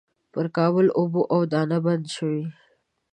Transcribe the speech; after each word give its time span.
پر 0.33 0.45
کابل 0.57 0.85
اوبه 0.99 1.21
او 1.33 1.39
دانه 1.51 1.77
بنده 1.85 2.09
شوې. 2.15 2.43